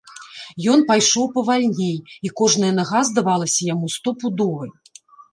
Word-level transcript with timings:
Ён 0.75 0.79
пайшоў 0.91 1.25
павальней, 1.35 1.97
і 2.27 2.31
кожная 2.41 2.71
нага 2.79 3.01
здалася 3.09 3.61
яму 3.73 3.91
стопудовай. 3.97 4.73